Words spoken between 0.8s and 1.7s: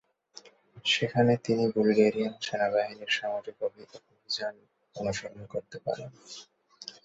সেখানে তিনি